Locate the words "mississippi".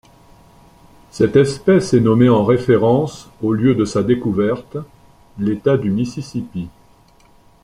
5.91-6.69